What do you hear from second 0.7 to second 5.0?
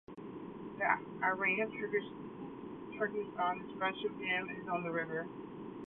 The Iran-Turkmenistan Friendship Dam is on the